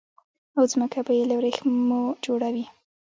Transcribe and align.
او 0.57 0.63
ځمکه 0.71 0.99
به 1.05 1.11
يي 1.17 1.23
له 1.29 1.35
وريښمو 1.37 2.01
جوړه 2.25 2.49
وي 2.53 2.65